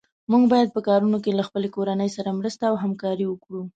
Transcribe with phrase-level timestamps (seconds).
[0.31, 3.61] موږ باید په کارونو کې له خپلې کورنۍ سره مرسته او همکاري وکړو.